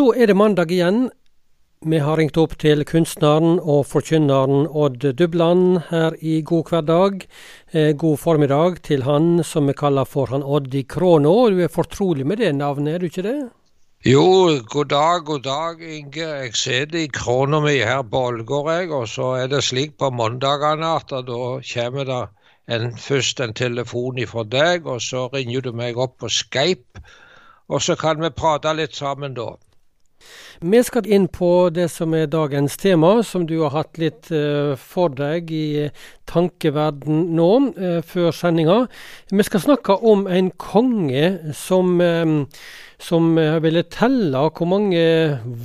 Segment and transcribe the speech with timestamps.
[0.00, 1.10] Så er det mandag igjen.
[1.84, 7.26] Vi har ringt opp til kunstneren og forkynneren Odd Dubland her i God hverdag.
[7.76, 11.34] Eh, god formiddag til han som vi kaller for han Odd i Kråna.
[11.52, 13.36] Du er fortrolig med det navnet, er du ikke det?
[14.08, 14.24] Jo,
[14.72, 16.32] god dag, god dag, Inge.
[16.46, 18.90] Jeg sitter i krona mi her på Ålgård, jeg.
[18.96, 21.40] Og så er det slik på mandagene at da
[21.76, 22.22] kommer det
[22.72, 27.04] en, først en telefon ifra deg, og så ringer du meg opp på Skype.
[27.68, 29.52] Og så kan vi prate litt sammen da.
[30.60, 34.76] Vi skal inn på det som er dagens tema, som du har hatt litt uh,
[34.76, 35.88] for deg i
[36.28, 38.82] tankeverden nå, uh, før sendinga.
[39.32, 42.60] Vi skal snakke om en konge som, uh,
[43.00, 43.32] som
[43.64, 45.04] ville telle hvor mange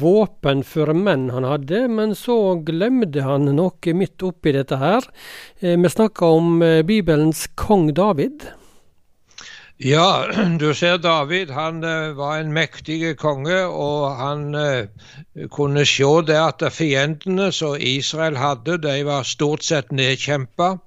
[0.02, 5.04] våpenføre menn han hadde, men så glemte han noe midt oppi dette her.
[5.60, 8.48] vi snakker om Bibelens kong David.
[9.78, 10.28] Ja,
[10.60, 16.38] du ser David, han uh, var en mektig konge, og han uh, kunne se det
[16.40, 20.78] at fiendene som Israel hadde, de var stort sett nedkjempa.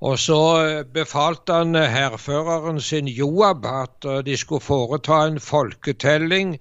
[0.00, 6.56] Og så uh, befalte han hærføreren sin Joab at de skulle foreta en folketelling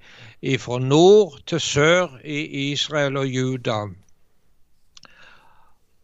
[0.60, 3.86] fra nord til sør i Israel og Juda.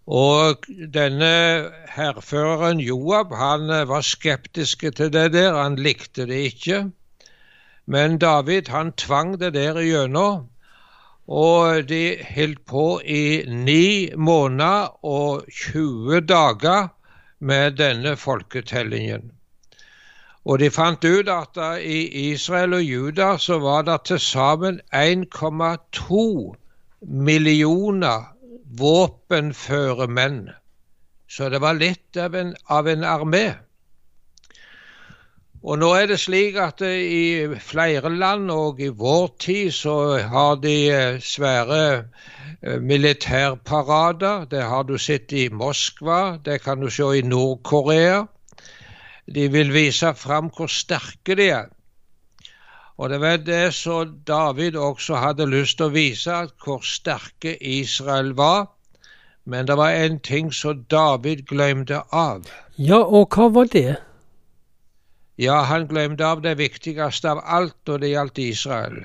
[0.08, 6.92] Og denne hærføreren Joab han eh, var skeptisk til det der, han likte det ikke.
[7.88, 10.50] Men David han tvang det der igjennom.
[11.28, 16.88] Og de holdt på i ni måneder og 20 dager
[17.40, 19.32] med denne folketellingen.
[20.46, 26.56] Og de fant ut at i Israel og Juda så var det til sammen 1,2
[27.02, 28.33] millioner
[28.80, 30.48] våpenføre menn.
[31.30, 33.46] Så det var litt av en, av en armé.
[35.64, 40.58] Og nå er det slik at i flere land, og i vår tid, så har
[40.60, 44.44] de eh, svære eh, militærparader.
[44.52, 48.26] Det har du sett i Moskva, det kan du se i Nord-Korea.
[49.34, 51.72] De vil vise fram hvor sterke de er.
[52.98, 58.34] Og det var det som David også hadde lyst til å vise, hvor sterke Israel
[58.38, 58.68] var.
[59.46, 62.46] Men det var en ting som David glemte av.
[62.78, 63.98] Ja, og hva var det?
[65.42, 69.00] Ja, han glemte av det viktigste av alt når det gjaldt Israel.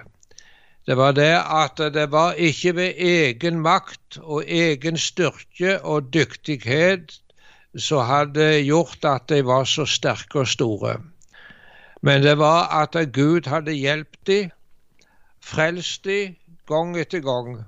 [0.89, 7.19] Det var det at det var ikke ved egen makt og egen styrke og dyktighet
[7.77, 10.95] som hadde gjort at de var så sterke og store.
[12.03, 14.51] Men det var at Gud hadde hjulpet dem,
[15.43, 16.37] frelst dem
[16.69, 17.65] gang etter gang.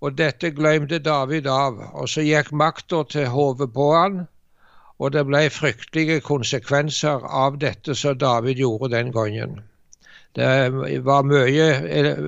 [0.00, 1.80] Og dette glemte David av.
[1.92, 4.24] Og så gikk makta til hodet på han,
[4.98, 9.62] og det ble fryktelige konsekvenser av dette som David gjorde den gangen.
[10.34, 11.66] Det var mye,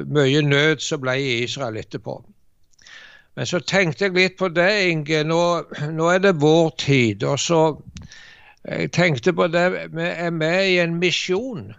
[0.07, 2.21] mye nød som ble i Israel etterpå.
[3.37, 5.25] Men så tenkte jeg litt på det, Inge.
[5.29, 5.41] Nå,
[5.93, 7.25] nå er det vår tid.
[7.25, 7.61] og så
[8.69, 11.75] jeg tenkte på det, vi er med i en misjon.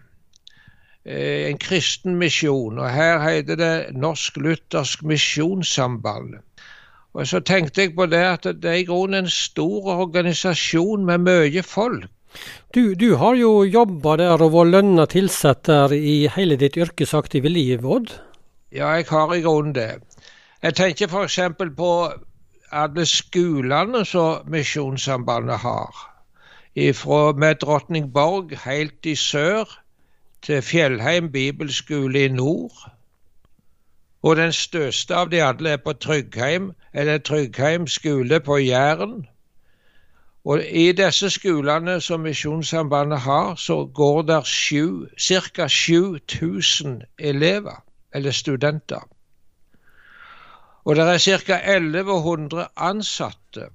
[1.05, 2.79] Eh, en kristen misjon.
[2.79, 6.37] Og her heter det Norsk Luthersk Misjonssamband.
[7.13, 11.23] Og så tenkte jeg på det at det er i grunnen en stor organisasjon med
[11.25, 12.07] mye folk.
[12.75, 17.49] Du, du har jo jobba der og vært lønna tilsatt der i hele ditt yrkesaktive
[17.49, 18.11] liv, Odd?
[18.71, 20.03] Ja, jeg har i grunnen det.
[20.61, 21.39] Jeg tenker f.eks.
[21.77, 21.91] på
[22.71, 26.06] alle skolene som Misjonssambandet har
[26.77, 29.79] ifra med Drottningborg helt i sør
[30.45, 32.91] til Fjellheim bibelskole i nord.
[34.21, 39.25] Og den største av de alle er på Tryggheim, eller Tryggheim skole på Jæren.
[40.45, 45.67] Og I disse skolene som Misjonssambandet har, så går det ca.
[45.67, 47.83] 7000 elever,
[48.13, 49.09] eller studenter.
[50.85, 51.59] Og det er ca.
[51.75, 53.69] 1100 ansatte.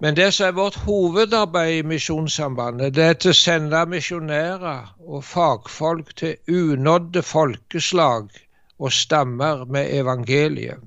[0.00, 5.24] Men det som er vårt hovedarbeid i Misjonssambandet, det er til å sende misjonærer og
[5.26, 8.30] fagfolk til unådde folkeslag
[8.78, 10.78] og stammer med evangeliet.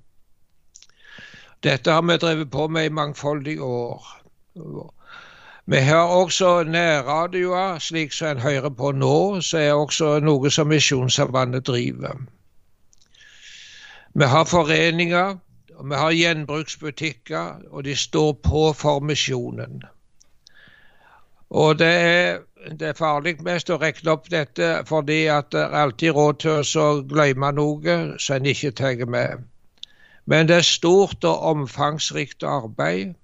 [1.64, 4.08] Dette har vi drevet på med i mangfoldige år.
[5.66, 10.72] Vi har også nærradioer, slik som en hører på nå, så er også noe som
[10.72, 12.16] Misjonssambandet driver.
[14.16, 15.38] Vi har foreninger
[15.82, 19.82] og vi har gjenbruksbutikker, og de står på for misjonen.
[21.50, 22.38] Og det er,
[22.70, 26.84] det er farlig mest å regne opp dette, fordi at det er alltid råd til
[26.84, 29.42] å glemme noe som en ikke tar med.
[30.30, 33.18] Men det er stort og omfangsrikt arbeid.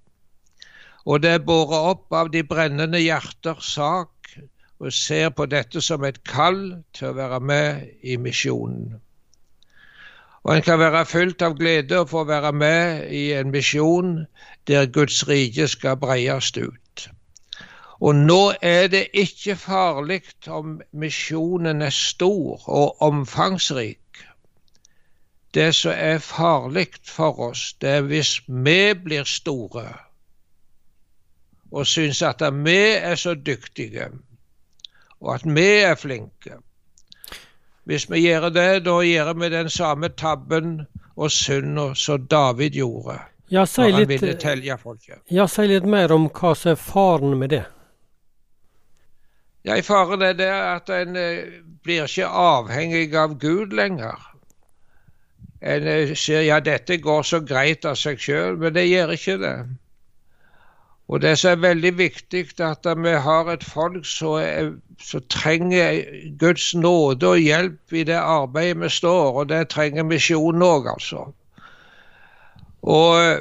[1.06, 4.34] Og det er båret opp av de brennende hjerters sak
[4.82, 8.98] og ser på dette som et kall til å være med i misjonen.
[10.48, 14.14] Og en kan være fylt av glede og få være med i en misjon
[14.68, 17.08] der Guds rike skal breies ut.
[18.00, 24.22] Og nå er det ikke farlig om misjonen er stor og omfangsrik.
[25.54, 29.90] Det som er farlig for oss, det er hvis vi blir store
[31.72, 34.08] og syns at vi er så dyktige,
[35.20, 36.62] og at vi er flinke.
[37.88, 40.82] Hvis vi gjør det, da gjør vi den samme tabben
[41.16, 43.20] og synda som David gjorde.
[43.50, 44.24] Ja, si litt,
[45.32, 47.64] ja, si litt mer om hva som er faren med det.
[49.68, 54.20] Ja, Faren er det at en eh, blir ikke avhengig av Gud lenger.
[55.60, 59.36] En eh, sier ja, dette går så greit av seg sjøl, men det gjør ikke
[59.42, 59.56] det.
[61.08, 64.82] Og Det som er veldig viktig, at vi har et folk som,
[65.30, 66.04] trenger
[66.40, 71.32] Guds nåde og hjelp i det arbeidet vi står, og det trenger misjonen òg, altså.
[72.82, 73.40] Og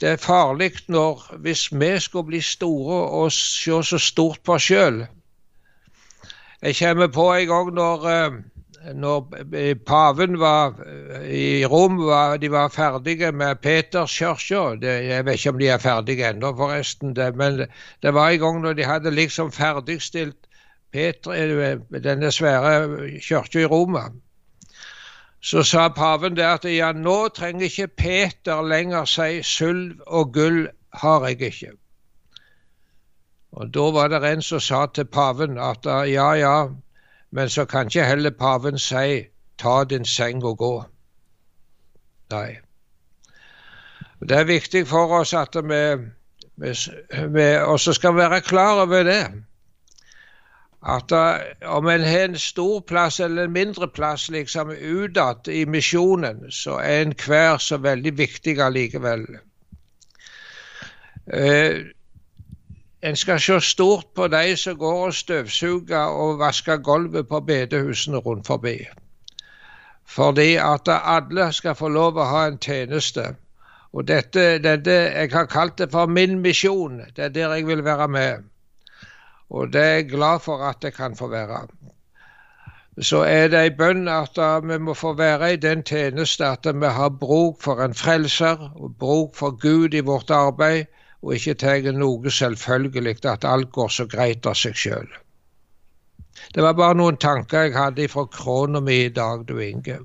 [0.00, 4.62] det er farlig når, hvis vi skulle bli store og se så stort på oss
[4.62, 5.06] sjøl.
[6.62, 8.38] Jeg kommer på en gang når eh,
[8.94, 9.26] når
[9.86, 14.76] paven var eh, i Rom, var, de var ferdige med Peterskirka.
[14.82, 17.16] Jeg vet ikke om de er ferdige ennå, forresten.
[17.16, 17.66] Det, men
[18.02, 20.36] det var en gang når de hadde liksom ferdigstilt
[20.92, 24.08] Peter, eh, denne svære kirka i Roma.
[25.40, 30.66] Så sa paven det at ja, nå trenger ikke Peter lenger si sølv og gull
[30.94, 31.74] har jeg ikke.
[33.56, 36.56] Og Da var det en som sa til paven at ja, ja,
[37.30, 39.26] men så kan ikke heller paven si
[39.58, 40.84] 'ta din seng og gå'.
[42.30, 42.56] Nei.
[44.20, 45.82] Det er viktig for oss at vi,
[46.56, 46.72] vi,
[47.28, 49.26] vi også skal være klar over det.
[50.86, 55.64] At uh, om en har en stor plass eller en mindre plass liksom utad i
[55.64, 59.26] misjonen, så er enhver så veldig viktig allikevel.
[61.26, 61.90] Uh,
[63.02, 68.16] en skal se stort på de som går og støvsuger og vasker gulvet på bedehusene
[68.16, 68.78] rundt forbi.
[70.06, 73.34] Fordi at alle skal få lov å ha en tjeneste.
[73.92, 77.00] Og dette, dette, Jeg har kalt det for min misjon.
[77.16, 78.44] Det er der jeg vil være med.
[79.50, 81.66] Og det er jeg glad for at jeg kan få være.
[83.00, 86.86] Så er det en bønn at vi må få være i den tjeneste at vi
[86.86, 90.84] har bruk for en frelser og bruk for Gud i vårt arbeid
[91.26, 95.08] og ikke tar noe selvfølgelig at alt går så greit av seg sjøl.
[96.54, 99.98] Det var bare noen tanker jeg hadde fra krona mi i dag, du Inge.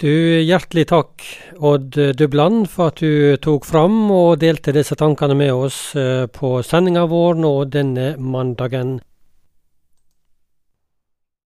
[0.00, 1.24] Du, Hjertelig takk,
[1.58, 6.60] Odd Dubland, for at du tok fram og delte disse tankene med oss eh, på
[6.64, 9.00] sendinga vår nå denne mandagen.